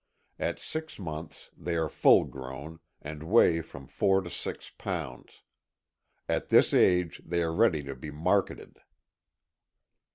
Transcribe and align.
At 0.39 0.57
six 0.57 0.97
months 0.97 1.51
they 1.55 1.75
are 1.75 1.87
full 1.87 2.23
grown, 2.25 2.79
and 3.03 3.21
weigh 3.21 3.61
from 3.61 3.85
four 3.85 4.21
to 4.21 4.31
six 4.31 4.71
lbs. 4.79 5.41
At 6.27 6.49
this 6.49 6.73
age 6.73 7.21
they 7.23 7.43
are 7.43 7.53
ready 7.53 7.83
to 7.83 7.95
be 7.95 8.09
marketed. 8.09 8.79